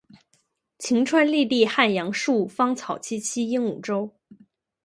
[0.79, 4.11] 晴川历历汉阳树，芳草萋萋鹦鹉洲。